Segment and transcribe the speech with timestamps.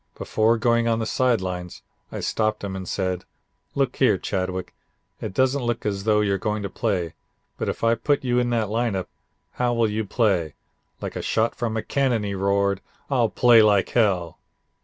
[0.17, 3.23] Before going on the side lines I stopped him and said:
[3.75, 4.73] 'Look here, Chadwick.
[5.21, 7.13] It doesn't look as though you're going to play,
[7.59, 9.05] but if I put you in that lineup
[9.51, 10.55] how will you play?'
[11.01, 14.39] Like a shot from a cannon he roared: 'I'll play like hell.'